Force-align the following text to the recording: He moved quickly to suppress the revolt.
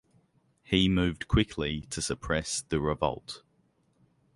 He 0.63 0.89
moved 0.89 1.27
quickly 1.27 1.81
to 1.91 2.01
suppress 2.01 2.61
the 2.63 2.79
revolt. 2.79 3.43